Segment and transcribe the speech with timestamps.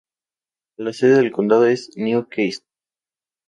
[0.77, 2.65] La sede del condado es New Castle.